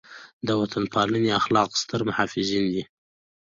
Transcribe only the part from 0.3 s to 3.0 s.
د وطن پالنې اخلاق ستر محافظین وو.